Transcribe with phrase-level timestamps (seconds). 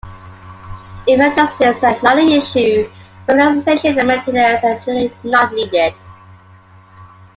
[1.05, 2.89] If aesthetics are not an issue,
[3.27, 5.93] fertilization and maintenance are generally not needed.